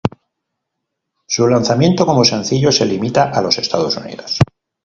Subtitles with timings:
[1.27, 4.39] Su lanzamiento como sencillo se limita a los Estados Unidos.